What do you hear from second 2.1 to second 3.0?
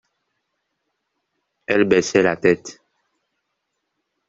la tête.